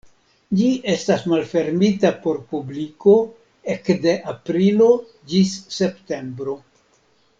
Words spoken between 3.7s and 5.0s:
ekde aprilo